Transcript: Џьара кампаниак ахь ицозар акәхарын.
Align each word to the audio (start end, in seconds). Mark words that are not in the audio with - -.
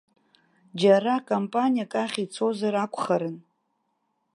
Џьара 0.79 1.15
кампаниак 1.27 1.93
ахь 2.03 2.17
ицозар 2.25 2.75
акәхарын. 2.83 3.37